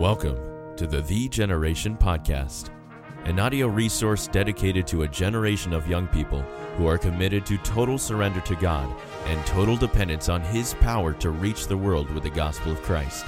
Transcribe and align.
Welcome 0.00 0.76
to 0.76 0.86
the 0.86 1.02
Thee 1.02 1.28
Generation 1.28 1.94
Podcast, 1.94 2.70
an 3.26 3.38
audio 3.38 3.66
resource 3.66 4.28
dedicated 4.28 4.86
to 4.86 5.02
a 5.02 5.08
generation 5.08 5.74
of 5.74 5.86
young 5.86 6.06
people 6.06 6.40
who 6.78 6.86
are 6.86 6.96
committed 6.96 7.44
to 7.44 7.58
total 7.58 7.98
surrender 7.98 8.40
to 8.40 8.56
God 8.56 8.90
and 9.26 9.46
total 9.46 9.76
dependence 9.76 10.30
on 10.30 10.40
His 10.40 10.72
power 10.72 11.12
to 11.12 11.28
reach 11.28 11.66
the 11.66 11.76
world 11.76 12.08
with 12.12 12.22
the 12.22 12.30
gospel 12.30 12.72
of 12.72 12.80
Christ. 12.80 13.26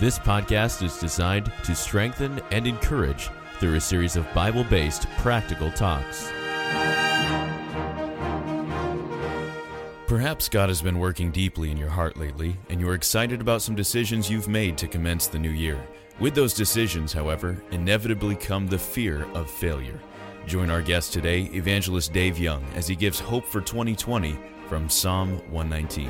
This 0.00 0.18
podcast 0.18 0.82
is 0.82 0.96
designed 0.96 1.52
to 1.64 1.74
strengthen 1.74 2.40
and 2.50 2.66
encourage 2.66 3.28
through 3.60 3.74
a 3.74 3.80
series 3.82 4.16
of 4.16 4.26
Bible 4.32 4.64
based 4.64 5.06
practical 5.18 5.70
talks. 5.70 6.32
Perhaps 10.06 10.48
God 10.48 10.70
has 10.70 10.80
been 10.80 10.98
working 10.98 11.30
deeply 11.30 11.70
in 11.70 11.76
your 11.76 11.90
heart 11.90 12.16
lately, 12.16 12.56
and 12.70 12.80
you're 12.80 12.94
excited 12.94 13.42
about 13.42 13.60
some 13.60 13.74
decisions 13.74 14.30
you've 14.30 14.48
made 14.48 14.78
to 14.78 14.88
commence 14.88 15.26
the 15.26 15.38
new 15.38 15.50
year. 15.50 15.86
With 16.18 16.34
those 16.34 16.54
decisions, 16.54 17.12
however, 17.12 17.62
inevitably 17.72 18.36
come 18.36 18.66
the 18.66 18.78
fear 18.78 19.24
of 19.34 19.50
failure. 19.50 20.00
Join 20.46 20.70
our 20.70 20.80
guest 20.80 21.12
today, 21.12 21.42
Evangelist 21.52 22.14
Dave 22.14 22.38
Young, 22.38 22.64
as 22.74 22.88
he 22.88 22.96
gives 22.96 23.20
hope 23.20 23.44
for 23.44 23.60
2020 23.60 24.38
from 24.66 24.88
Psalm 24.88 25.32
119. 25.50 26.08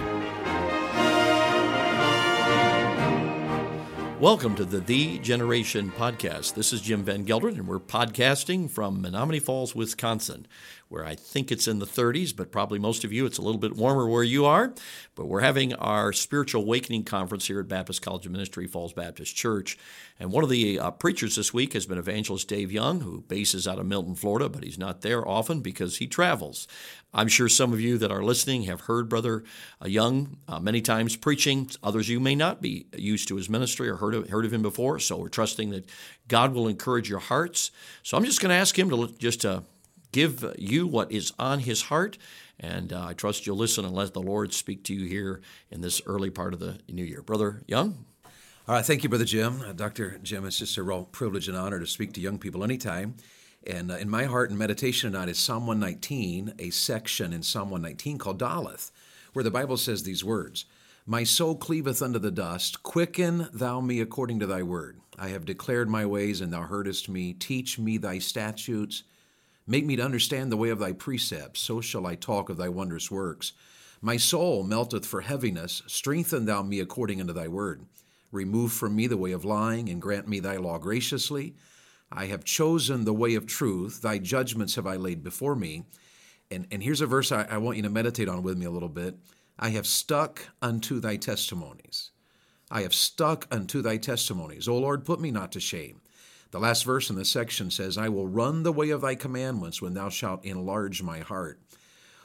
Welcome 4.21 4.55
to 4.55 4.65
the 4.65 4.79
Thee 4.79 5.19
Generation 5.19 5.91
Podcast. 5.91 6.55
This 6.55 6.73
is 6.73 6.81
Jim 6.83 7.03
Van 7.03 7.27
Gelderen, 7.27 7.57
and 7.57 7.67
we're 7.67 7.81
podcasting 7.81 8.71
from 8.71 9.03
Menomonee 9.03 9.43
Falls, 9.43 9.75
Wisconsin 9.75 10.47
where 10.89 11.05
I 11.05 11.15
think 11.15 11.51
it's 11.51 11.67
in 11.67 11.81
the 11.81 11.87
30s, 11.87 12.35
but 12.35 12.53
probably 12.53 12.79
most 12.79 13.05
of 13.05 13.13
you, 13.13 13.27
it's 13.27 13.39
a 13.39 13.43
little 13.43 13.61
bit 13.61 13.77
warmer 13.77 14.09
where 14.09 14.23
you 14.23 14.45
are. 14.45 14.73
But 15.15 15.27
we're 15.27 15.41
having 15.41 15.75
our 15.75 16.13
Spiritual 16.13 16.63
Awakening 16.63 17.05
Conference 17.05 17.47
here 17.47 17.61
at 17.61 17.69
Baptist 17.69 18.03
College 18.03 18.27
of 18.27 18.33
Ministry, 18.33 18.67
Falls 18.67 18.93
Baptist 18.93 19.35
Church. 19.35 19.77
And 20.21 20.31
one 20.31 20.45
of 20.45 20.51
the 20.51 20.79
uh, 20.79 20.93
preachers 20.93 21.37
this 21.37 21.53
week 21.53 21.73
has 21.73 21.87
been 21.87 21.99
evangelist 21.99 22.49
Dave 22.49 22.71
Young, 22.71 23.01
who 23.01 23.23
bases 23.23 23.67
out 23.67 23.79
of 23.79 23.87
Milton, 23.87 24.15
Florida, 24.15 24.49
but 24.49 24.65
he's 24.65 24.79
not 24.79 25.01
there 25.03 25.27
often 25.27 25.61
because 25.61 25.99
he 25.99 26.07
travels. 26.07 26.69
I'm 27.13 27.29
sure 27.29 27.49
some 27.49 27.73
of 27.73 27.81
you 27.81 27.99
that 27.99 28.13
are 28.13 28.23
listening 28.23 28.65
have 28.65 28.83
heard 28.83 29.09
Brother 29.09 29.43
uh, 29.83 29.89
Young 29.89 30.37
uh, 30.47 30.61
many 30.61 30.83
times 30.83 31.17
preaching. 31.17 31.71
Others 31.83 32.09
you 32.09 32.21
may 32.21 32.35
not 32.35 32.61
be 32.61 32.87
used 32.97 33.29
to 33.29 33.37
his 33.37 33.49
ministry 33.49 33.89
or 33.89 33.97
heard 33.97 34.15
of, 34.15 34.29
heard 34.29 34.45
of 34.45 34.53
him 34.53 34.63
before. 34.63 34.99
So 34.99 35.17
we're 35.17 35.29
trusting 35.29 35.71
that 35.71 35.89
God 36.29 36.55
will 36.55 36.69
encourage 36.69 37.09
your 37.09 37.19
hearts. 37.19 37.71
So 38.03 38.17
I'm 38.17 38.25
just 38.25 38.41
going 38.41 38.51
to 38.51 38.57
ask 38.57 38.79
him 38.79 38.91
to 38.91 39.09
just 39.19 39.45
uh, 39.45 39.61
give 40.17 40.55
you 40.57 40.87
what 40.87 41.13
is 41.13 41.35
on 41.39 41.61
his 41.61 41.83
heart. 41.83 42.17
And 42.59 42.91
uh, 42.91 43.09
I 43.09 43.13
trust 43.13 43.47
you'll 43.47 43.59
listen 43.59 43.85
and 43.85 43.95
let 43.95 44.15
the 44.15 44.23
Lord 44.23 44.55
speak 44.55 44.83
to 44.85 44.95
you 44.95 45.07
here 45.07 45.43
in 45.71 45.83
this 45.83 46.01
early 46.07 46.31
part 46.31 46.55
of 46.55 46.59
the 46.59 46.79
new 46.89 47.05
year. 47.05 47.21
Brother 47.21 47.63
Young? 47.67 48.07
All 48.67 48.75
right, 48.75 48.85
thank 48.85 49.03
you, 49.03 49.11
Brother 49.11 49.27
Jim. 49.27 49.61
Uh, 49.61 49.73
Dr. 49.75 50.19
Jim, 50.23 50.47
it's 50.47 50.59
just 50.59 50.79
a 50.79 50.83
real 50.83 51.05
privilege 51.05 51.49
and 51.49 51.57
honor 51.57 51.79
to 51.79 51.87
speak 51.87 52.15
to 52.15 52.21
young 52.23 52.39
people 52.39 52.65
anytime. 52.65 53.17
And 53.67 53.93
uh, 53.93 53.97
in 53.97 54.09
my 54.09 54.25
heart 54.25 54.49
and 54.49 54.59
meditation 54.59 55.13
tonight 55.13 55.29
is 55.29 55.39
Psalm 55.39 55.67
119, 55.67 56.55
a 56.59 56.71
section 56.71 57.35
in 57.35 57.43
Psalm 57.43 57.69
119 57.69 58.17
called 58.17 58.41
Daleth, 58.41 58.93
where 59.35 59.45
the 59.45 59.51
Bible 59.51 59.77
says 59.77 60.03
these 60.03 60.25
words 60.25 60.65
My 61.05 61.25
soul 61.25 61.57
cleaveth 61.57 62.01
unto 62.01 62.19
the 62.19 62.31
dust, 62.31 62.83
quicken 62.83 63.51
thou 63.53 63.83
me 63.83 64.01
according 64.01 64.41
to 64.41 64.47
thy 64.47 64.63
word. 64.63 64.99
I 65.19 65.29
have 65.29 65.45
declared 65.45 65.91
my 65.91 66.07
ways, 66.07 66.41
and 66.41 66.51
thou 66.51 66.63
heardest 66.63 67.11
me. 67.11 67.35
Teach 67.35 67.79
me 67.79 67.99
thy 67.99 68.19
statutes. 68.19 69.03
Make 69.67 69.85
me 69.85 69.97
to 69.97 70.05
understand 70.05 70.53
the 70.53 70.57
way 70.57 70.71
of 70.71 70.79
thy 70.79 70.93
precepts, 70.93 71.61
so 71.61 71.81
shall 71.81 72.07
I 72.07 72.15
talk 72.15 72.49
of 72.49 72.57
thy 72.57 72.69
wondrous 72.69 73.11
works. 73.11 73.53
My 74.01 74.17
soul 74.17 74.63
melteth 74.63 75.05
for 75.05 75.23
heaviness, 75.23 75.83
strengthen 75.87 76.45
thou 76.45 76.63
me 76.63 76.79
according 76.79 77.21
unto 77.21 77.33
thy 77.33 77.49
word. 77.49 77.85
Remove 78.31 78.73
from 78.73 78.95
me 78.95 79.07
the 79.07 79.17
way 79.17 79.33
of 79.33 79.45
lying, 79.45 79.89
and 79.89 80.01
grant 80.01 80.29
me 80.29 80.39
thy 80.39 80.57
law 80.57 80.79
graciously. 80.79 81.57
I 82.13 82.27
have 82.27 82.45
chosen 82.45 83.05
the 83.05 83.13
way 83.13 83.35
of 83.35 83.47
truth, 83.47 84.03
thy 84.03 84.19
judgments 84.19 84.77
have 84.77 84.87
I 84.87 84.97
laid 84.97 85.25
before 85.25 85.57
me. 85.57 85.85
And, 86.51 86.69
and 86.71 86.83
here's 86.83 87.01
a 87.01 87.07
verse 87.07 87.33
I, 87.33 87.43
I 87.51 87.59
want 87.59 87.77
you 87.77 87.83
to 87.83 87.91
meditate 87.91 88.29
on 88.29 88.43
with 88.43 88.57
me 88.57 88.67
a 88.67 88.71
little 88.71 88.89
bit. 88.89 89.17
I 89.59 89.71
have 89.71 89.87
stuck 89.87 90.43
unto 90.63 91.01
thy 91.01 91.17
testimonies. 91.17 92.11
I 92.71 92.83
have 92.83 92.95
stuck 92.95 93.49
unto 93.51 93.83
thy 93.83 93.97
testimonies. 93.97 94.69
O 94.69 94.79
Lord, 94.79 95.05
put 95.05 95.21
me 95.21 95.31
not 95.31 95.51
to 95.53 95.61
shame. 95.61 96.01
The 96.53 96.61
last 96.61 96.85
verse 96.85 97.11
in 97.11 97.17
this 97.17 97.31
section 97.31 97.71
says, 97.71 97.99
I 97.99 98.09
will 98.09 98.29
run 98.29 98.63
the 98.63 98.73
way 98.73 98.91
of 98.91 99.01
thy 99.01 99.15
commandments 99.15 99.83
when 99.83 99.95
thou 99.95 100.09
shalt 100.09 100.45
enlarge 100.45 101.03
my 101.03 101.21
heart. 101.21 101.61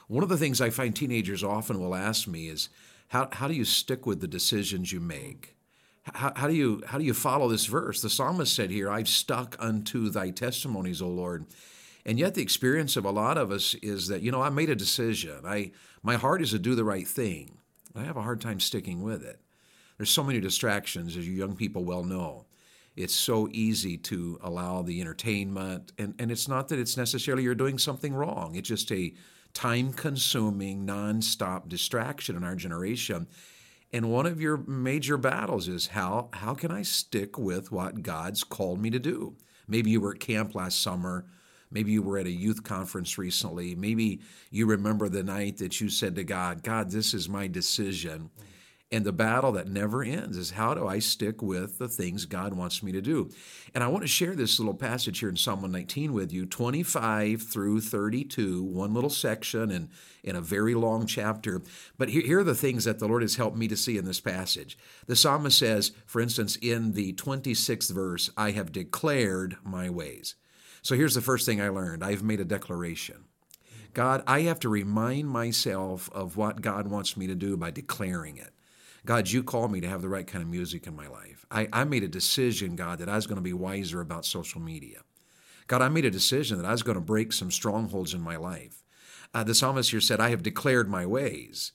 One 0.08 0.24
of 0.24 0.30
the 0.30 0.38
things 0.38 0.62
I 0.62 0.70
find 0.70 0.96
teenagers 0.96 1.44
often 1.44 1.80
will 1.80 1.96
ask 1.96 2.28
me 2.28 2.48
is, 2.48 2.70
how, 3.08 3.30
how 3.32 3.48
do 3.48 3.54
you 3.54 3.66
stick 3.66 4.06
with 4.06 4.22
the 4.22 4.28
decisions 4.28 4.92
you 4.92 5.00
make? 5.00 5.56
How, 6.04 6.34
how, 6.36 6.48
do 6.48 6.54
you, 6.54 6.82
how 6.88 6.98
do 6.98 7.04
you 7.04 7.14
follow 7.14 7.48
this 7.48 7.66
verse? 7.66 8.02
The 8.02 8.09
psalmist 8.09 8.56
said 8.56 8.72
here, 8.72 8.90
I've 8.90 9.09
stuck 9.09 9.56
unto 9.59 10.09
thy 10.09 10.30
testimonies, 10.30 11.02
O 11.02 11.08
Lord. 11.08 11.46
And 12.06 12.18
yet 12.18 12.34
the 12.34 12.42
experience 12.42 12.96
of 12.98 13.06
a 13.06 13.12
lot 13.12 13.38
of 13.38 13.52
us 13.52 13.76
is 13.76 14.08
that, 14.08 14.22
you 14.22 14.32
know, 14.32 14.42
I 14.42 14.50
made 14.50 14.70
a 14.70 14.76
decision. 14.76 15.42
I, 15.46 15.72
my 16.03 16.16
heart 16.16 16.42
is 16.42 16.52
to 16.52 16.59
do 16.59 16.74
the 16.74 16.84
right 16.84 17.08
thing. 17.08 17.58
I 17.96 18.03
have 18.03 18.18
a 18.18 18.22
hard 18.22 18.42
time 18.42 18.59
sticking 18.59 19.02
with 19.02 19.24
it. 19.24 19.40
There's 19.98 20.09
so 20.09 20.24
many 20.24 20.40
distractions, 20.40 21.16
as 21.18 21.28
you 21.28 21.34
young 21.34 21.56
people 21.56 21.84
well 21.84 22.03
know 22.03 22.46
it's 22.96 23.16
so 23.16 23.47
easy 23.52 23.97
to 23.97 24.38
allow 24.44 24.81
the 24.81 25.00
entertainment 25.00 25.94
and, 25.97 26.13
and 26.19 26.31
it's 26.31 26.47
not 26.47 26.68
that 26.69 26.79
it's 26.79 26.97
necessarily 26.97 27.44
you're 27.44 27.56
doing 27.56 27.78
something 27.78 28.13
wrong. 28.13 28.56
It's 28.56 28.68
just 28.68 28.91
a 28.91 29.13
time 29.53 29.94
consuming 29.94 30.85
non-stop 30.85 31.69
distraction 31.69 32.35
in 32.35 32.44
our 32.44 32.56
generation. 32.56 33.28
And 33.94 34.09
one 34.09 34.25
of 34.25 34.41
your 34.41 34.57
major 34.57 35.18
battles 35.18 35.68
is 35.68 35.88
how 35.88 36.29
how 36.34 36.53
can 36.53 36.72
i 36.72 36.81
stick 36.81 37.38
with 37.38 37.72
what 37.72 38.03
god's 38.03 38.44
called 38.44 38.81
me 38.81 38.90
to 38.90 39.00
do? 39.00 39.35
Maybe 39.68 39.91
you 39.91 40.02
were 40.02 40.12
at 40.12 40.19
camp 40.19 40.56
last 40.56 40.81
summer. 40.81 41.25
Maybe 41.73 41.94
you 41.94 42.02
were 42.02 42.18
at 42.18 42.25
a 42.25 42.31
youth 42.31 42.63
conference 42.63 43.18
recently. 43.18 43.75
Maybe 43.75 44.19
you 44.50 44.66
remember 44.66 45.08
the 45.08 45.23
night 45.23 45.58
that 45.58 45.79
you 45.79 45.90
said 45.90 46.16
to 46.16 46.23
god 46.23 46.63
god 46.63 46.91
this 46.91 47.13
is 47.13 47.29
my 47.29 47.47
decision. 47.47 48.29
mm-hmm 48.38 48.47
and 48.91 49.06
the 49.06 49.13
battle 49.13 49.53
that 49.53 49.68
never 49.68 50.03
ends 50.03 50.38
is 50.38 50.52
how 50.52 50.74
do 50.74 50.85
I 50.85 51.00
stick 51.00 51.41
with 51.41 51.78
the 51.78 51.88
things 51.88 52.25
God 52.25 52.53
wants 52.53 52.84
me 52.84 52.91
to 52.91 53.02
do? 53.02 53.29
And 53.74 53.84
I 53.84 53.88
want 53.88 54.03
to 54.03 54.07
share 54.07 54.35
this 54.35 54.59
little 54.59 54.74
passage 54.74 55.19
here 55.19 55.29
in 55.29 55.38
Psalm 55.38 55.62
119 55.62 56.12
with 56.12 56.34
you 56.34 56.46
25 56.46 57.41
through 57.41 57.79
32, 57.79 58.62
one 58.63 58.94
little 58.94 59.09
section 59.09 59.72
and 59.72 59.90
in 60.24 60.35
a 60.35 60.41
very 60.41 60.75
long 60.75 61.06
chapter. 61.06 61.62
But 61.97 62.09
here, 62.09 62.22
here 62.22 62.40
are 62.40 62.44
the 62.44 62.53
things 62.53 62.84
that 62.84 63.00
the 63.00 63.07
Lord 63.07 63.22
has 63.22 63.38
helped 63.38 63.57
me 63.57 63.69
to 63.69 63.78
see 63.78 63.97
in 63.97 64.03
this 64.03 64.19
passage. 64.19 64.78
The 65.08 65.16
psalmist 65.16 65.58
says, 65.58 65.94
for 66.06 66.19
instance, 66.19 66.58
in 66.58 66.91
the 66.91 67.13
26th 67.13 67.91
verse, 67.91 68.29
I 68.35 68.52
have 68.52 68.73
declared 68.73 69.56
my 69.63 69.90
ways. 69.90 70.35
So 70.81 70.96
here's 70.96 71.16
the 71.16 71.22
first 71.22 71.46
thing 71.46 71.62
I 71.62 71.69
learned 71.69 72.03
I've 72.03 72.23
made 72.23 72.41
a 72.41 72.46
declaration. 72.46 73.23
God, 73.94 74.23
I 74.28 74.41
have 74.41 74.59
to 74.62 74.69
remind 74.69 75.29
myself 75.29 76.09
of 76.13 76.38
what 76.38 76.62
God 76.62 76.88
wants 76.88 77.16
me 77.16 77.28
to 77.28 77.35
do 77.35 77.56
by 77.56 77.72
declaring 77.72 78.38
it. 78.38 78.52
God, 79.06 79.30
you 79.30 79.44
called 79.44 79.72
me 79.72 79.82
to 79.82 79.90
have 79.90 80.02
the 80.02 80.10
right 80.10 80.28
kind 80.28 80.44
of 80.44 80.50
music 80.50 80.86
in 80.86 80.96
my 80.96 81.08
life. 81.08 81.46
I, 81.50 81.68
I 81.74 81.84
made 81.86 82.04
a 82.04 82.08
decision, 82.08 82.76
God, 82.76 83.00
that 83.00 83.10
I 83.10 83.16
was 83.16 83.26
going 83.26 83.38
to 83.38 83.42
be 83.42 83.54
wiser 83.54 84.00
about 84.00 84.26
social 84.26 84.62
media. 84.62 85.00
God, 85.68 85.82
I 85.82 85.90
made 85.90 86.06
a 86.06 86.12
decision 86.12 86.58
that 86.58 86.68
I 86.68 86.72
was 86.72 86.84
going 86.84 86.96
to 86.96 87.02
break 87.02 87.34
some 87.34 87.50
strongholds 87.50 88.14
in 88.14 88.22
my 88.22 88.36
life. 88.36 88.84
Uh, 89.34 89.44
the 89.44 89.56
psalmist 89.56 89.92
here 89.92 90.02
said, 90.02 90.20
I 90.20 90.30
have 90.30 90.44
declared 90.44 90.90
my 90.90 91.06
ways. 91.06 91.72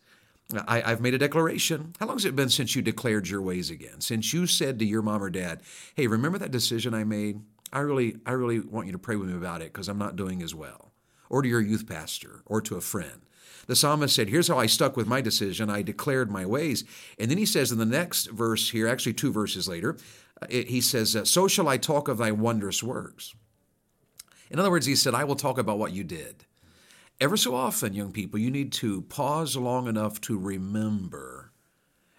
I, 0.69 0.81
have 0.81 1.01
made 1.01 1.15
a 1.15 1.19
declaration. 1.19 1.95
How 1.99 2.07
long 2.07 2.17
has 2.17 2.25
it 2.25 2.37
been 2.37 2.51
since 2.51 2.77
you 2.77 2.83
declared 2.83 3.29
your 3.29 3.43
ways 3.43 3.71
again? 3.71 4.01
Since 4.01 4.33
you 4.33 4.47
said 4.47 4.79
to 4.79 4.85
your 4.85 5.03
mom 5.03 5.23
or 5.23 5.31
dad, 5.31 5.63
hey, 5.97 6.07
remember 6.07 6.39
that 6.39 6.53
decision 6.53 6.95
I 6.95 7.03
made? 7.03 7.41
I 7.73 7.81
really, 7.81 8.19
I 8.25 8.33
really 8.33 8.61
want 8.61 8.87
you 8.87 8.93
to 8.93 8.99
pray 8.99 9.17
with 9.17 9.29
me 9.29 9.37
about 9.37 9.61
it 9.61 9.73
because 9.73 9.89
I'm 9.89 9.99
not 9.99 10.15
doing 10.15 10.43
as 10.43 10.55
well. 10.55 10.86
Or 11.29 11.43
to 11.43 11.49
your 11.49 11.61
youth 11.61 11.89
pastor 11.89 12.43
or 12.47 12.61
to 12.63 12.77
a 12.77 12.81
friend. 12.81 13.23
The 13.67 13.77
psalmist 13.77 14.15
said, 14.15 14.29
Here's 14.29 14.49
how 14.49 14.59
I 14.59 14.67
stuck 14.67 14.97
with 14.97 15.07
my 15.07 15.21
decision. 15.21 15.71
I 15.71 15.83
declared 15.83 16.31
my 16.31 16.47
ways. 16.47 16.85
And 17.19 17.31
then 17.31 17.39
he 17.39 17.47
says 17.47 17.73
in 17.73 17.78
the 17.78 17.84
next 17.84 18.27
verse 18.27 18.71
here, 18.71 18.87
actually 18.87 19.15
two 19.15 19.33
verses 19.33 19.69
later, 19.69 19.97
uh, 20.41 20.47
he 20.49 20.81
says, 20.81 21.17
So 21.25 21.49
shall 21.49 21.69
I 21.69 21.77
talk 21.77 22.09
of 22.09 22.19
thy 22.19 22.31
wondrous 22.31 22.83
works. 22.83 23.34
In 24.51 24.61
other 24.61 24.71
words, 24.71 24.87
he 24.87 24.95
said, 24.95 25.15
I 25.15 25.25
will 25.25 25.37
talk 25.37 25.59
about 25.59 25.78
what 25.78 25.93
you 25.93 26.05
did. 26.05 26.45
Ever 27.21 27.37
so 27.37 27.55
often, 27.55 27.95
young 27.95 28.13
people, 28.13 28.39
you 28.39 28.51
need 28.51 28.72
to 28.75 29.03
pause 29.03 29.57
long 29.57 29.89
enough 29.89 30.21
to 30.22 30.39
remember 30.39 31.53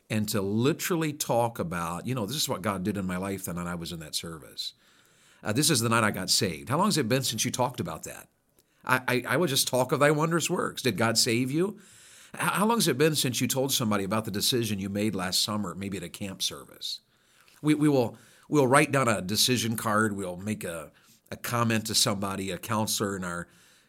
and 0.10 0.28
to 0.30 0.42
literally 0.42 1.14
talk 1.14 1.60
about, 1.60 2.08
you 2.08 2.16
know, 2.16 2.26
this 2.26 2.36
is 2.36 2.50
what 2.50 2.62
God 2.62 2.84
did 2.84 2.98
in 2.98 3.06
my 3.06 3.18
life 3.18 3.46
the 3.46 3.54
night 3.54 3.68
I 3.68 3.76
was 3.76 3.92
in 3.92 4.00
that 4.00 4.16
service. 4.16 4.74
Uh, 5.44 5.54
this 5.54 5.70
is 5.70 5.82
the 5.82 5.90
night 5.90 6.04
I 6.04 6.12
got 6.12 6.30
saved. 6.30 6.70
How 6.70 6.78
long 6.78 6.88
has 6.88 6.98
it 6.98 7.08
been 7.08 7.24
since 7.24 7.46
you 7.46 7.52
talked 7.52 7.80
about 7.80 8.04
that? 8.04 8.28
I, 8.88 9.24
I, 9.28 9.38
will 9.38 9.48
just 9.48 9.68
talk 9.68 9.92
of 9.92 10.00
thy 10.00 10.12
wondrous 10.12 10.50
works. 10.50 10.82
Did 10.82 10.98
God 10.98 11.18
save 11.18 11.52
you? 11.52 11.78
How 12.34 12.66
long 12.66 12.78
has 12.78 12.88
it 12.88 12.98
been 12.98 13.16
since 13.16 13.42
you 13.42 13.48
told 13.48 13.74
somebody 13.74 14.06
about 14.06 14.24
the 14.26 14.32
decision 14.32 14.80
you 14.80 14.90
made 14.90 15.14
last 15.14 15.44
summer, 15.44 15.76
maybe 15.76 15.98
at 15.98 16.04
a 16.04 16.10
camp 16.10 16.42
service? 16.42 17.02
We, 17.62 17.74
we 17.74 17.90
will 17.90 18.18
we'll 18.48 18.68
write 18.68 18.92
down 18.92 19.08
a 19.08 19.22
decision 19.22 19.76
card. 19.76 20.16
We'll 20.16 20.38
make 20.38 20.64
a, 20.64 20.92
a 21.32 21.36
comment 21.36 21.86
to 21.88 21.96
somebody, 21.96 22.52
a 22.52 22.58
counselor 22.58 23.16
in 23.16 23.24
our 23.24 23.48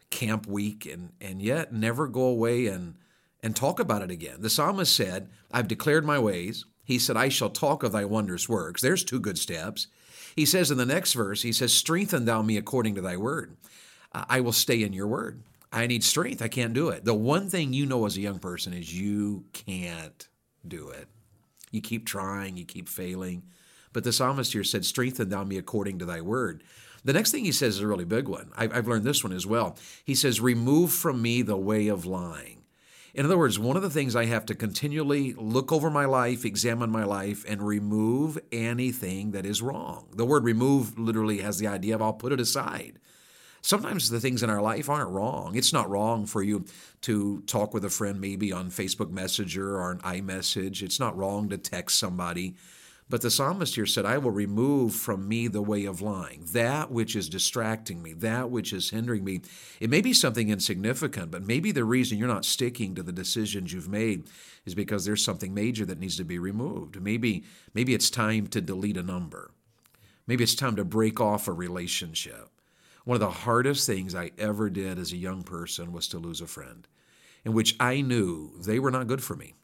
camp 0.09 0.47
week, 0.47 0.85
and, 0.85 1.11
and 1.21 1.41
yet 1.41 1.71
never 1.71 2.07
go 2.07 2.23
away 2.23 2.67
and, 2.67 2.95
and 3.41 3.55
talk 3.55 3.79
about 3.79 4.01
it 4.01 4.11
again. 4.11 4.41
The 4.41 4.49
psalmist 4.49 4.95
said, 4.95 5.29
I've 5.51 5.67
declared 5.67 6.05
my 6.05 6.19
ways. 6.19 6.65
He 6.83 6.99
said, 6.99 7.15
I 7.15 7.29
shall 7.29 7.51
talk 7.51 7.83
of 7.83 7.91
thy 7.91 8.05
wondrous 8.05 8.49
works. 8.49 8.81
There's 8.81 9.03
two 9.03 9.19
good 9.19 9.37
steps. 9.37 9.87
He 10.35 10.45
says 10.45 10.71
in 10.71 10.77
the 10.77 10.85
next 10.85 11.13
verse, 11.13 11.43
he 11.43 11.51
says, 11.51 11.71
Strengthen 11.71 12.25
thou 12.25 12.41
me 12.41 12.57
according 12.57 12.95
to 12.95 13.01
thy 13.01 13.17
word. 13.17 13.55
I 14.13 14.41
will 14.41 14.51
stay 14.51 14.83
in 14.83 14.93
your 14.93 15.07
word. 15.07 15.43
I 15.71 15.85
need 15.85 16.03
strength. 16.03 16.41
I 16.41 16.47
can't 16.47 16.73
do 16.73 16.89
it. 16.89 17.05
The 17.05 17.13
one 17.13 17.49
thing 17.49 17.73
you 17.73 17.85
know 17.85 18.05
as 18.05 18.17
a 18.17 18.21
young 18.21 18.39
person 18.39 18.73
is 18.73 18.97
you 18.97 19.45
can't 19.53 20.27
do 20.67 20.89
it. 20.89 21.07
You 21.71 21.81
keep 21.81 22.05
trying, 22.05 22.57
you 22.57 22.65
keep 22.65 22.89
failing. 22.89 23.43
But 23.93 24.03
the 24.03 24.13
psalmist 24.13 24.53
here 24.53 24.63
said, 24.63 24.85
Strengthen 24.85 25.29
thou 25.29 25.43
me 25.43 25.57
according 25.57 25.99
to 25.99 26.05
thy 26.05 26.21
word. 26.21 26.63
The 27.03 27.13
next 27.13 27.31
thing 27.31 27.45
he 27.45 27.51
says 27.51 27.75
is 27.75 27.81
a 27.81 27.87
really 27.87 28.05
big 28.05 28.27
one. 28.27 28.51
I've 28.57 28.87
learned 28.87 29.05
this 29.05 29.23
one 29.23 29.33
as 29.33 29.45
well. 29.47 29.77
He 30.03 30.15
says, 30.15 30.41
Remove 30.41 30.91
from 30.91 31.21
me 31.21 31.41
the 31.41 31.57
way 31.57 31.87
of 31.87 32.05
lying. 32.05 32.63
In 33.13 33.25
other 33.25 33.37
words, 33.37 33.57
one 33.57 33.75
of 33.75 33.81
the 33.81 33.89
things 33.89 34.15
I 34.15 34.25
have 34.25 34.45
to 34.47 34.55
continually 34.55 35.33
look 35.33 35.71
over 35.71 35.89
my 35.89 36.05
life, 36.05 36.45
examine 36.45 36.91
my 36.91 37.03
life, 37.03 37.43
and 37.47 37.65
remove 37.65 38.37
anything 38.51 39.31
that 39.31 39.45
is 39.45 39.61
wrong. 39.61 40.09
The 40.15 40.25
word 40.25 40.43
remove 40.43 40.97
literally 40.99 41.39
has 41.39 41.57
the 41.57 41.67
idea 41.67 41.95
of 41.95 42.01
I'll 42.01 42.13
put 42.13 42.31
it 42.31 42.39
aside. 42.39 42.99
Sometimes 43.61 44.09
the 44.09 44.19
things 44.19 44.43
in 44.43 44.49
our 44.49 44.61
life 44.61 44.89
aren't 44.89 45.11
wrong. 45.11 45.55
It's 45.55 45.73
not 45.73 45.89
wrong 45.89 46.25
for 46.25 46.41
you 46.41 46.65
to 47.01 47.41
talk 47.41 47.73
with 47.73 47.83
a 47.85 47.89
friend 47.89 48.19
maybe 48.21 48.51
on 48.51 48.69
Facebook 48.69 49.11
Messenger 49.11 49.75
or 49.75 49.91
an 49.91 49.99
iMessage. 49.99 50.81
It's 50.81 50.99
not 50.99 51.17
wrong 51.17 51.49
to 51.49 51.57
text 51.57 51.99
somebody. 51.99 52.55
But 53.09 53.21
the 53.21 53.31
psalmist 53.31 53.73
here 53.73 53.87
said, 53.87 54.05
I 54.05 54.19
will 54.19 54.29
remove 54.29 54.93
from 54.93 55.27
me 55.27 55.47
the 55.47 55.63
way 55.63 55.85
of 55.85 55.99
lying, 55.99 56.43
that 56.53 56.91
which 56.91 57.15
is 57.15 57.27
distracting 57.27 58.03
me, 58.03 58.13
that 58.13 58.51
which 58.51 58.71
is 58.71 58.91
hindering 58.91 59.23
me. 59.23 59.41
It 59.79 59.89
may 59.89 60.01
be 60.01 60.13
something 60.13 60.49
insignificant, 60.49 61.31
but 61.31 61.41
maybe 61.41 61.71
the 61.71 61.83
reason 61.83 62.19
you're 62.19 62.27
not 62.27 62.45
sticking 62.45 62.93
to 62.93 63.01
the 63.01 63.11
decisions 63.11 63.73
you've 63.73 63.89
made 63.89 64.27
is 64.63 64.75
because 64.75 65.05
there's 65.05 65.23
something 65.23 65.55
major 65.55 65.85
that 65.85 65.99
needs 65.99 66.17
to 66.17 66.23
be 66.23 66.37
removed. 66.37 67.01
Maybe, 67.01 67.45
maybe 67.73 67.95
it's 67.95 68.11
time 68.11 68.45
to 68.47 68.61
delete 68.61 68.97
a 68.97 69.03
number. 69.03 69.49
Maybe 70.27 70.43
it's 70.43 70.53
time 70.53 70.75
to 70.75 70.85
break 70.85 71.19
off 71.19 71.47
a 71.47 71.51
relationship. 71.51 72.49
One 73.09 73.15
of 73.15 73.21
the 73.21 73.31
hardest 73.31 73.87
things 73.87 74.13
I 74.13 74.29
ever 74.37 74.69
did 74.69 74.99
as 74.99 75.11
a 75.11 75.17
young 75.17 75.41
person 75.41 75.91
was 75.91 76.07
to 76.09 76.19
lose 76.19 76.41
a 76.41 76.45
friend, 76.45 76.87
in 77.43 77.53
which 77.53 77.75
I 77.79 78.01
knew 78.01 78.51
they 78.59 78.77
were 78.77 78.91
not 78.91 79.07
good 79.07 79.23
for 79.23 79.35
me. 79.35 79.55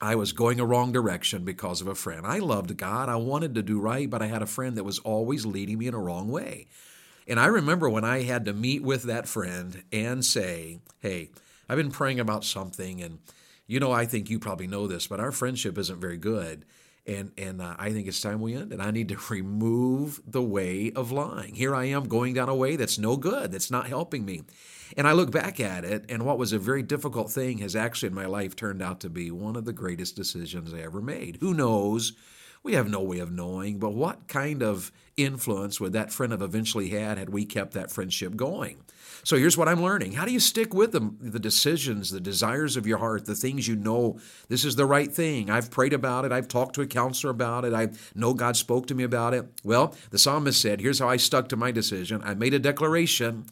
I 0.00 0.14
was 0.14 0.30
going 0.30 0.60
a 0.60 0.64
wrong 0.64 0.92
direction 0.92 1.44
because 1.44 1.80
of 1.80 1.88
a 1.88 1.96
friend. 1.96 2.24
I 2.24 2.38
loved 2.38 2.76
God. 2.76 3.08
I 3.08 3.16
wanted 3.16 3.56
to 3.56 3.64
do 3.64 3.80
right, 3.80 4.08
but 4.08 4.22
I 4.22 4.26
had 4.26 4.42
a 4.42 4.46
friend 4.46 4.76
that 4.76 4.84
was 4.84 5.00
always 5.00 5.44
leading 5.44 5.76
me 5.76 5.88
in 5.88 5.94
a 5.94 5.98
wrong 5.98 6.28
way. 6.28 6.68
And 7.26 7.40
I 7.40 7.46
remember 7.46 7.90
when 7.90 8.04
I 8.04 8.22
had 8.22 8.44
to 8.44 8.52
meet 8.52 8.84
with 8.84 9.02
that 9.02 9.26
friend 9.26 9.82
and 9.90 10.24
say, 10.24 10.78
Hey, 11.00 11.30
I've 11.68 11.78
been 11.78 11.90
praying 11.90 12.20
about 12.20 12.44
something, 12.44 13.02
and 13.02 13.18
you 13.66 13.80
know, 13.80 13.90
I 13.90 14.06
think 14.06 14.30
you 14.30 14.38
probably 14.38 14.68
know 14.68 14.86
this, 14.86 15.08
but 15.08 15.18
our 15.18 15.32
friendship 15.32 15.78
isn't 15.78 16.00
very 16.00 16.16
good. 16.16 16.64
And, 17.04 17.32
and 17.36 17.60
uh, 17.60 17.74
I 17.78 17.90
think 17.90 18.06
it's 18.06 18.20
time 18.20 18.40
we 18.40 18.54
end 18.54 18.72
it. 18.72 18.80
I 18.80 18.90
need 18.92 19.08
to 19.08 19.18
remove 19.30 20.20
the 20.26 20.42
way 20.42 20.92
of 20.94 21.10
lying. 21.10 21.54
Here 21.54 21.74
I 21.74 21.86
am 21.86 22.04
going 22.04 22.34
down 22.34 22.48
a 22.48 22.54
way 22.54 22.76
that's 22.76 22.98
no 22.98 23.16
good, 23.16 23.52
that's 23.52 23.70
not 23.70 23.88
helping 23.88 24.24
me. 24.24 24.42
And 24.96 25.08
I 25.08 25.12
look 25.12 25.30
back 25.30 25.58
at 25.58 25.84
it, 25.84 26.04
and 26.10 26.24
what 26.24 26.38
was 26.38 26.52
a 26.52 26.58
very 26.58 26.82
difficult 26.82 27.30
thing 27.30 27.58
has 27.58 27.74
actually 27.74 28.08
in 28.08 28.14
my 28.14 28.26
life 28.26 28.54
turned 28.54 28.82
out 28.82 29.00
to 29.00 29.10
be 29.10 29.30
one 29.30 29.56
of 29.56 29.64
the 29.64 29.72
greatest 29.72 30.16
decisions 30.16 30.74
I 30.74 30.80
ever 30.80 31.00
made. 31.00 31.38
Who 31.40 31.54
knows? 31.54 32.12
We 32.62 32.74
have 32.74 32.88
no 32.88 33.02
way 33.02 33.18
of 33.18 33.32
knowing, 33.32 33.78
but 33.78 33.94
what 33.94 34.28
kind 34.28 34.62
of 34.62 34.92
influence 35.16 35.80
would 35.80 35.92
that 35.92 36.12
friend 36.12 36.32
have 36.32 36.42
eventually 36.42 36.90
had 36.90 37.18
had 37.18 37.30
we 37.30 37.44
kept 37.44 37.74
that 37.74 37.90
friendship 37.90 38.36
going? 38.36 38.78
So 39.24 39.36
here's 39.36 39.56
what 39.56 39.68
I'm 39.68 39.82
learning. 39.82 40.12
How 40.12 40.24
do 40.24 40.32
you 40.32 40.40
stick 40.40 40.74
with 40.74 40.92
them, 40.92 41.16
the 41.20 41.38
decisions, 41.38 42.10
the 42.10 42.20
desires 42.20 42.76
of 42.76 42.86
your 42.86 42.98
heart, 42.98 43.26
the 43.26 43.34
things 43.34 43.68
you 43.68 43.76
know 43.76 44.18
this 44.48 44.64
is 44.64 44.76
the 44.76 44.86
right 44.86 45.12
thing? 45.12 45.50
I've 45.50 45.70
prayed 45.70 45.92
about 45.92 46.24
it. 46.24 46.32
I've 46.32 46.48
talked 46.48 46.74
to 46.76 46.82
a 46.82 46.86
counselor 46.86 47.30
about 47.30 47.64
it. 47.64 47.72
I 47.72 47.90
know 48.14 48.34
God 48.34 48.56
spoke 48.56 48.86
to 48.88 48.94
me 48.94 49.04
about 49.04 49.34
it. 49.34 49.46
Well, 49.62 49.94
the 50.10 50.18
psalmist 50.18 50.60
said, 50.60 50.80
here's 50.80 50.98
how 50.98 51.08
I 51.08 51.18
stuck 51.18 51.48
to 51.50 51.56
my 51.56 51.70
decision. 51.70 52.20
I 52.24 52.34
made 52.34 52.54
a 52.54 52.58
declaration 52.58 53.46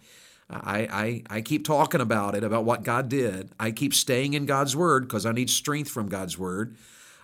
I, 0.51 0.89
I, 1.31 1.37
I 1.37 1.41
keep 1.43 1.65
talking 1.65 2.01
about 2.01 2.35
it, 2.35 2.43
about 2.43 2.65
what 2.65 2.83
God 2.83 3.09
did. 3.09 3.51
I 3.59 3.71
keep 3.71 3.95
staying 3.95 4.35
in 4.35 4.47
God's 4.47 4.75
Word 4.75 5.07
because 5.07 5.25
I 5.25 5.33
need 5.33 5.49
strength 5.49 5.91
from 5.91 6.09
God's 6.09 6.37
Word. 6.37 6.77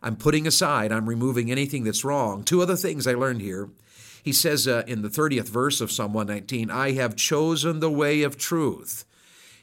I'm 0.07 0.15
putting 0.15 0.47
aside, 0.47 0.93
I'm 0.93 1.09
removing 1.09 1.51
anything 1.51 1.83
that's 1.83 2.05
wrong. 2.05 2.45
Two 2.45 2.63
other 2.63 2.77
things 2.77 3.09
I 3.09 3.15
learned 3.15 3.41
here. 3.41 3.71
He 4.23 4.33
says 4.33 4.69
uh, 4.69 4.85
in 4.87 5.03
the 5.03 5.09
30th 5.09 5.49
verse 5.49 5.81
of 5.81 5.91
Psalm 5.91 6.13
119, 6.13 6.71
I 6.71 6.93
have 6.93 7.17
chosen 7.17 7.81
the 7.81 7.91
way 7.91 8.23
of 8.23 8.39
truth. 8.39 9.05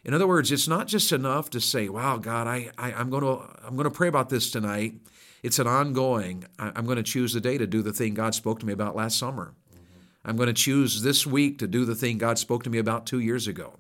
In 0.03 0.13
other 0.13 0.27
words, 0.27 0.51
it's 0.51 0.67
not 0.67 0.87
just 0.87 1.13
enough 1.13 1.49
to 1.51 1.61
say, 1.61 1.87
wow, 1.87 2.17
God, 2.17 2.47
I, 2.47 2.71
I, 2.77 2.91
am 2.91 3.09
going 3.09 3.23
to 3.23 3.41
I'm 3.65 3.77
going 3.77 3.85
to 3.85 3.89
pray 3.89 4.09
about 4.09 4.27
this 4.27 4.51
tonight. 4.51 4.95
It's 5.43 5.59
an 5.59 5.67
ongoing, 5.67 6.43
I, 6.59 6.73
I'm 6.75 6.83
going 6.83 6.97
to 6.97 7.03
choose 7.03 7.31
the 7.31 7.39
day 7.39 7.57
to 7.57 7.65
do 7.65 7.81
the 7.81 7.93
thing 7.93 8.13
God 8.13 8.35
spoke 8.35 8.59
to 8.59 8.65
me 8.65 8.73
about 8.73 8.97
last 8.97 9.17
summer. 9.17 9.53
I'm 10.25 10.35
going 10.35 10.47
to 10.47 10.53
choose 10.53 11.03
this 11.03 11.25
week 11.25 11.57
to 11.59 11.67
do 11.67 11.85
the 11.85 11.95
thing 11.95 12.17
God 12.17 12.37
spoke 12.37 12.63
to 12.63 12.69
me 12.69 12.79
about 12.79 13.05
two 13.05 13.21
years 13.21 13.47
ago. 13.47 13.75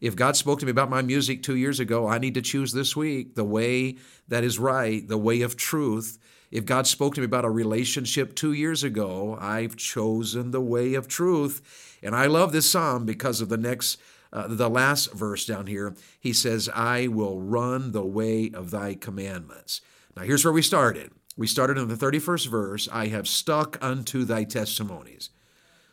If 0.00 0.16
God 0.16 0.36
spoke 0.36 0.60
to 0.60 0.66
me 0.66 0.70
about 0.70 0.90
my 0.90 1.02
music 1.02 1.42
two 1.42 1.56
years 1.56 1.80
ago, 1.80 2.06
I 2.06 2.18
need 2.18 2.34
to 2.34 2.42
choose 2.42 2.72
this 2.72 2.94
week 2.94 3.34
the 3.34 3.44
way 3.44 3.96
that 4.28 4.44
is 4.44 4.58
right, 4.58 5.06
the 5.06 5.18
way 5.18 5.42
of 5.42 5.56
truth. 5.56 6.18
If 6.50 6.64
God 6.64 6.86
spoke 6.86 7.14
to 7.14 7.20
me 7.20 7.26
about 7.26 7.44
a 7.44 7.50
relationship 7.50 8.34
two 8.34 8.52
years 8.52 8.82
ago, 8.82 9.36
I've 9.40 9.76
chosen 9.76 10.50
the 10.50 10.60
way 10.60 10.94
of 10.94 11.08
truth. 11.08 11.98
And 12.02 12.14
I 12.14 12.26
love 12.26 12.52
this 12.52 12.70
psalm 12.70 13.04
because 13.04 13.40
of 13.40 13.48
the 13.48 13.56
next, 13.56 13.98
uh, 14.32 14.46
the 14.48 14.70
last 14.70 15.12
verse 15.12 15.44
down 15.44 15.66
here. 15.66 15.94
He 16.18 16.32
says, 16.32 16.70
I 16.74 17.08
will 17.08 17.40
run 17.40 17.92
the 17.92 18.04
way 18.04 18.50
of 18.54 18.70
thy 18.70 18.94
commandments. 18.94 19.80
Now, 20.16 20.22
here's 20.22 20.44
where 20.44 20.52
we 20.52 20.62
started. 20.62 21.12
We 21.36 21.46
started 21.46 21.78
in 21.78 21.88
the 21.88 21.94
31st 21.94 22.48
verse 22.48 22.88
I 22.90 23.08
have 23.08 23.28
stuck 23.28 23.78
unto 23.80 24.24
thy 24.24 24.44
testimonies. 24.44 25.30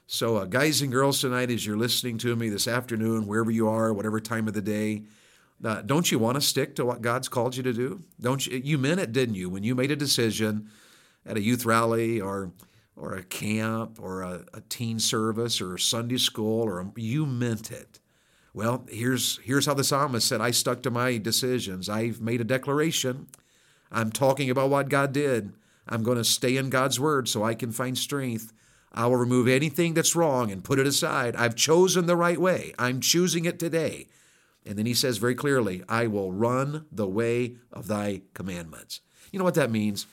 So, 0.07 0.37
uh, 0.37 0.45
guys 0.45 0.81
and 0.81 0.91
girls, 0.91 1.19
tonight, 1.19 1.49
as 1.49 1.65
you're 1.65 1.77
listening 1.77 2.19
to 2.19 2.35
me 2.35 2.49
this 2.49 2.67
afternoon, 2.67 3.25
wherever 3.25 3.49
you 3.49 3.67
are, 3.67 3.91
whatever 3.91 4.19
time 4.19 4.47
of 4.47 4.53
the 4.53 4.61
day, 4.61 5.01
uh, 5.63 5.81
don't 5.81 6.11
you 6.11 6.19
want 6.19 6.35
to 6.35 6.41
stick 6.41 6.75
to 6.75 6.85
what 6.85 7.01
God's 7.01 7.27
called 7.27 7.55
you 7.55 7.63
to 7.63 7.73
do? 7.73 8.01
Don't 8.21 8.45
you? 8.45 8.61
You 8.63 8.77
meant 8.77 8.99
it, 8.99 9.11
didn't 9.11 9.33
you, 9.33 9.49
when 9.49 9.63
you 9.63 9.73
made 9.73 9.89
a 9.89 9.95
decision 9.95 10.69
at 11.25 11.37
a 11.37 11.41
youth 11.41 11.65
rally 11.65 12.21
or 12.21 12.51
or 12.95 13.15
a 13.15 13.23
camp 13.23 13.99
or 13.99 14.21
a, 14.21 14.45
a 14.53 14.61
teen 14.69 14.99
service 14.99 15.59
or 15.59 15.77
Sunday 15.79 16.17
school, 16.17 16.61
or 16.61 16.81
a, 16.81 16.91
you 16.95 17.25
meant 17.25 17.71
it. 17.71 17.99
Well, 18.53 18.85
here's 18.87 19.39
here's 19.39 19.65
how 19.65 19.73
the 19.73 19.83
psalmist 19.83 20.27
said, 20.27 20.39
"I 20.39 20.51
stuck 20.51 20.83
to 20.83 20.91
my 20.91 21.17
decisions. 21.17 21.89
I've 21.89 22.21
made 22.21 22.41
a 22.41 22.45
declaration. 22.45 23.25
I'm 23.91 24.11
talking 24.11 24.51
about 24.51 24.69
what 24.69 24.89
God 24.89 25.13
did. 25.13 25.53
I'm 25.87 26.03
going 26.03 26.17
to 26.17 26.23
stay 26.23 26.57
in 26.57 26.69
God's 26.69 26.99
word 26.99 27.27
so 27.27 27.43
I 27.43 27.55
can 27.55 27.71
find 27.71 27.97
strength." 27.97 28.53
I 28.95 29.07
will 29.07 29.17
remove 29.17 29.49
anything 29.49 29.93
that's 29.93 30.15
wrong 30.15 30.51
and 30.51 30.63
put 30.63 30.79
it 30.79 30.87
aside. 30.87 31.35
I've 31.35 31.55
chosen 31.55 32.05
the 32.05 32.15
right 32.15 32.39
way. 32.39 32.73
I'm 32.79 33.01
choosing 33.01 33.43
it 33.43 33.59
today. 33.59 34.07
And 34.65 34.79
then 34.79 34.85
he 34.85 34.93
says 34.93 35.17
very 35.17 35.35
clearly, 35.35 35.83
I 35.89 36.07
will 36.07 36.31
run 36.31 36.85
the 36.91 37.07
way 37.07 37.57
of 37.73 37.87
thy 37.87 38.21
commandments. 38.33 39.01
You 39.31 39.37
know 39.37 39.45
what 39.45 39.55
that 39.55 39.69
means? 39.69 40.07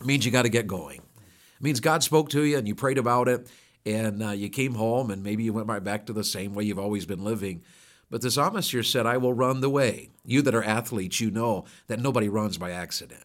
It 0.00 0.06
means 0.06 0.24
you 0.24 0.30
got 0.30 0.42
to 0.42 0.48
get 0.48 0.68
going. 0.68 1.00
It 1.00 1.62
means 1.62 1.80
God 1.80 2.04
spoke 2.04 2.30
to 2.30 2.44
you 2.44 2.56
and 2.56 2.68
you 2.68 2.76
prayed 2.76 2.98
about 2.98 3.26
it 3.26 3.48
and 3.84 4.22
uh, 4.22 4.30
you 4.30 4.48
came 4.48 4.74
home 4.74 5.10
and 5.10 5.22
maybe 5.22 5.42
you 5.42 5.52
went 5.52 5.68
right 5.68 5.82
back 5.82 6.06
to 6.06 6.12
the 6.12 6.24
same 6.24 6.54
way 6.54 6.64
you've 6.64 6.78
always 6.78 7.06
been 7.06 7.24
living. 7.24 7.62
But 8.10 8.22
the 8.22 8.30
psalmist 8.30 8.70
here 8.70 8.84
said, 8.84 9.06
I 9.06 9.16
will 9.16 9.34
run 9.34 9.60
the 9.60 9.70
way. 9.70 10.10
You 10.24 10.40
that 10.42 10.54
are 10.54 10.62
athletes, 10.62 11.20
you 11.20 11.32
know 11.32 11.64
that 11.88 11.98
nobody 11.98 12.28
runs 12.28 12.58
by 12.58 12.70
accident. 12.70 13.24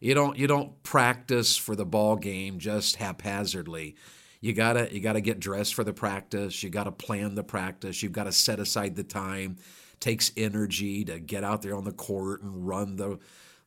You 0.00 0.14
don't 0.14 0.38
you 0.38 0.46
don't 0.46 0.82
practice 0.82 1.58
for 1.58 1.76
the 1.76 1.84
ball 1.84 2.16
game 2.16 2.58
just 2.58 2.96
haphazardly. 2.96 3.96
You 4.40 4.54
gotta 4.54 4.88
you 4.92 5.00
gotta 5.00 5.20
get 5.20 5.40
dressed 5.40 5.74
for 5.74 5.84
the 5.84 5.92
practice. 5.92 6.62
You 6.62 6.70
gotta 6.70 6.90
plan 6.90 7.34
the 7.34 7.44
practice. 7.44 8.02
You've 8.02 8.12
got 8.12 8.24
to 8.24 8.32
set 8.32 8.58
aside 8.58 8.96
the 8.96 9.04
time. 9.04 9.58
It 9.92 10.00
takes 10.00 10.32
energy 10.38 11.04
to 11.04 11.20
get 11.20 11.44
out 11.44 11.60
there 11.60 11.76
on 11.76 11.84
the 11.84 11.92
court 11.92 12.42
and 12.42 12.66
run 12.66 12.96
the 12.96 13.18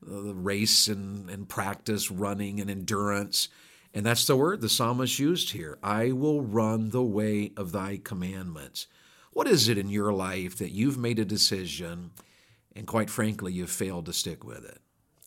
the 0.01 0.33
race 0.33 0.87
and, 0.87 1.29
and 1.29 1.47
practice 1.47 2.11
running 2.11 2.59
and 2.59 2.69
endurance. 2.69 3.47
And 3.93 4.05
that's 4.05 4.25
the 4.25 4.35
word 4.35 4.61
the 4.61 4.69
psalmist 4.69 5.19
used 5.19 5.51
here. 5.51 5.77
I 5.83 6.11
will 6.11 6.41
run 6.41 6.89
the 6.89 7.03
way 7.03 7.51
of 7.55 7.71
thy 7.71 8.01
commandments. 8.03 8.87
What 9.31 9.47
is 9.47 9.69
it 9.69 9.77
in 9.77 9.89
your 9.89 10.11
life 10.11 10.57
that 10.57 10.71
you've 10.71 10.97
made 10.97 11.19
a 11.19 11.25
decision 11.25 12.11
and 12.75 12.87
quite 12.87 13.11
frankly, 13.11 13.53
you've 13.53 13.69
failed 13.69 14.07
to 14.07 14.13
stick 14.13 14.43
with 14.43 14.65
it? 14.65 14.81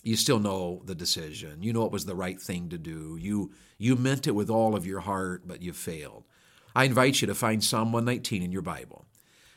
You 0.06 0.16
still 0.16 0.38
know 0.38 0.82
the 0.84 0.94
decision. 0.94 1.62
You 1.62 1.72
know 1.72 1.84
it 1.84 1.92
was 1.92 2.06
the 2.06 2.14
right 2.14 2.40
thing 2.40 2.68
to 2.68 2.78
do. 2.78 3.18
You 3.20 3.50
you 3.76 3.96
meant 3.96 4.26
it 4.26 4.34
with 4.36 4.48
all 4.48 4.76
of 4.76 4.86
your 4.86 5.00
heart, 5.00 5.42
but 5.46 5.62
you 5.62 5.72
failed. 5.72 6.24
I 6.74 6.84
invite 6.84 7.20
you 7.20 7.26
to 7.26 7.34
find 7.34 7.62
Psalm 7.62 7.92
119 7.92 8.42
in 8.42 8.52
your 8.52 8.62
Bible. 8.62 9.06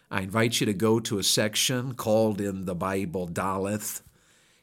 I 0.09 0.21
invite 0.21 0.59
you 0.59 0.65
to 0.65 0.73
go 0.73 0.99
to 1.01 1.19
a 1.19 1.23
section 1.23 1.93
called 1.93 2.41
in 2.41 2.65
the 2.65 2.73
Bible 2.73 3.27
Daleth. 3.27 4.01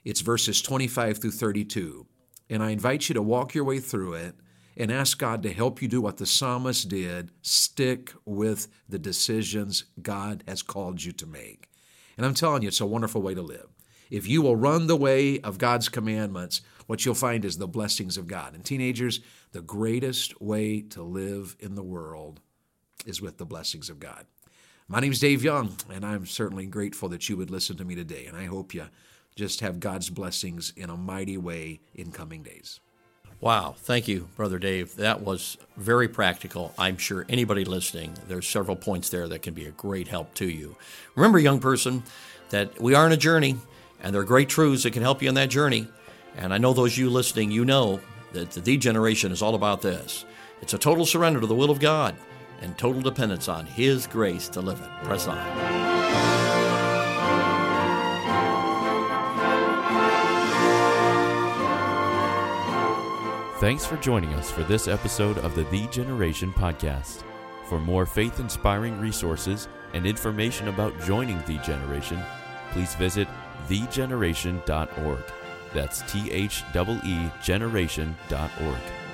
It's 0.05 0.23
verses 0.23 0.61
25 0.61 1.19
through 1.19 1.31
32. 1.31 2.07
And 2.51 2.63
I 2.63 2.71
invite 2.71 3.09
you 3.09 3.15
to 3.15 3.23
walk 3.23 3.55
your 3.55 3.65
way 3.65 3.79
through 3.79 4.15
it 4.15 4.35
and 4.77 4.91
ask 4.91 5.19
God 5.19 5.43
to 5.45 5.53
help 5.53 5.81
you 5.81 5.89
do 5.89 6.01
what 6.01 6.17
the 6.17 6.27
psalmist 6.27 6.89
did 6.89 7.31
stick 7.43 8.13
with 8.25 8.69
the 8.89 8.99
decisions 8.99 9.85
God 10.03 10.43
has 10.49 10.63
called 10.63 11.05
you 11.05 11.13
to 11.13 11.27
make. 11.27 11.69
And 12.17 12.27
I'm 12.27 12.35
telling 12.35 12.63
you, 12.63 12.69
it's 12.69 12.81
a 12.81 12.87
wonderful 12.87 13.23
way 13.23 13.35
to 13.35 13.43
live. 13.43 13.76
If 14.11 14.29
you 14.29 14.43
will 14.43 14.57
run 14.57 14.87
the 14.87 14.97
way 14.97 15.41
of 15.41 15.59
God's 15.59 15.89
commandments, 15.89 16.61
what 16.87 17.05
you'll 17.05 17.15
find 17.15 17.45
is 17.45 17.59
the 17.59 17.67
blessings 17.67 18.17
of 18.17 18.27
God. 18.27 18.55
And 18.55 18.65
teenagers, 18.65 19.21
the 19.53 19.61
greatest 19.61 20.41
way 20.41 20.81
to 20.81 21.03
live 21.03 21.57
in 21.59 21.75
the 21.75 21.83
world 21.83 22.41
is 23.05 23.21
with 23.21 23.39
the 23.39 23.47
blessings 23.47 23.91
of 23.91 23.99
God. 23.99 24.27
My 24.89 25.01
name's 25.01 25.19
Dave 25.19 25.43
Young, 25.43 25.77
and 25.93 26.07
I'm 26.07 26.27
certainly 26.27 26.67
grateful 26.67 27.09
that 27.09 27.29
you 27.29 27.37
would 27.37 27.51
listen 27.51 27.77
to 27.79 27.85
me 27.85 27.97
today. 27.97 28.27
And 28.27 28.37
I 28.37 28.45
hope 28.45 28.73
you 28.73 28.85
just 29.35 29.61
have 29.61 29.81
God's 29.81 30.11
blessings 30.11 30.73
in 30.77 30.91
a 30.91 30.97
mighty 30.97 31.37
way 31.37 31.81
in 31.95 32.13
coming 32.13 32.43
days. 32.43 32.79
Wow. 33.41 33.75
Thank 33.77 34.09
you, 34.09 34.29
Brother 34.37 34.59
Dave. 34.59 34.97
That 34.97 35.23
was 35.23 35.59
very 35.77 36.09
practical. 36.09 36.73
I'm 36.79 36.97
sure 36.97 37.27
anybody 37.29 37.65
listening, 37.65 38.15
there's 38.29 38.49
several 38.49 38.77
points 38.77 39.11
there 39.11 39.29
that 39.29 39.43
can 39.43 39.53
be 39.53 39.67
a 39.67 39.73
great 39.73 40.09
help 40.09 40.33
to 40.35 40.49
you. 40.49 40.77
Remember, 41.17 41.39
young 41.39 41.61
person, 41.61 42.03
that 42.51 42.81
we 42.81 42.95
are 42.95 43.05
on 43.05 43.13
a 43.13 43.17
journey, 43.17 43.57
and 44.01 44.15
there 44.15 44.23
are 44.23 44.25
great 44.25 44.49
truths 44.49 44.83
that 44.83 44.93
can 44.93 45.03
help 45.03 45.23
you 45.23 45.29
on 45.29 45.35
that 45.35 45.51
journey. 45.51 45.89
And 46.37 46.53
I 46.53 46.59
know 46.59 46.73
those 46.73 46.97
you 46.97 47.11
listening, 47.11 47.51
you 47.51 47.65
know 47.65 48.01
that 48.33 48.51
the 48.51 48.77
generation 48.77 49.33
is 49.33 49.43
all 49.43 49.55
about 49.55 49.83
this. 49.83 50.25
It's 50.61 50.75
a 50.75 50.79
total 50.79 51.07
surrender 51.07 51.41
to 51.41 51.47
the 51.47 51.55
will 51.55 51.71
of 51.71 51.81
God 51.81 52.15
and 52.61 52.77
total 52.77 53.03
dependence 53.03 53.49
on 53.49 53.67
His 53.67 54.07
grace 54.07 54.49
to 54.51 54.61
live 54.61 54.81
it. 54.81 55.05
Press 55.05 55.27
on. 55.27 55.87
Thanks 63.59 63.87
for 63.87 63.97
joining 63.97 64.35
us 64.35 64.51
for 64.51 64.63
this 64.65 64.87
episode 64.87 65.39
of 65.39 65.55
the 65.55 65.65
Thee 65.65 65.89
Generation 65.91 66.53
Podcast. 66.53 67.23
For 67.69 67.81
more 67.81 68.05
faith 68.05 68.39
inspiring 68.39 69.01
resources 69.01 69.69
and 69.95 70.07
information 70.07 70.69
about 70.69 71.01
joining 71.01 71.43
Thee 71.47 71.61
Generation, 71.65 72.23
please 72.73 72.95
visit 72.97 73.27
theegeneration.org. 73.69 75.25
That's 75.73 76.01
T 76.11 76.31
H 76.31 76.65
E 76.73 77.01
E 77.05 77.31
generation.org. 77.43 79.06